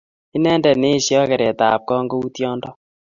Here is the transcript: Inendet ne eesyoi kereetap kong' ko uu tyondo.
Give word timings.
Inendet 0.35 0.77
ne 0.79 0.87
eesyoi 0.95 1.29
kereetap 1.29 1.81
kong' 1.87 2.09
ko 2.11 2.15
uu 2.19 2.33
tyondo. 2.35 2.69